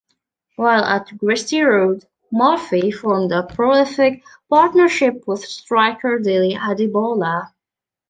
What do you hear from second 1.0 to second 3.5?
Gresty Road, Murphy formed a